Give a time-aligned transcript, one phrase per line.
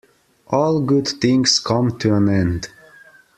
[0.47, 2.69] All good things come to an end.